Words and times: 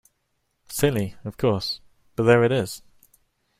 Silly, 0.67 1.15
of 1.23 1.37
course, 1.37 1.79
but 2.15 2.23
there 2.23 2.43
it 2.43 2.51
is. 2.51 2.81